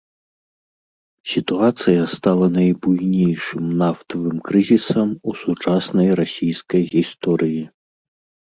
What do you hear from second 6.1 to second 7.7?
расійскай гісторыі.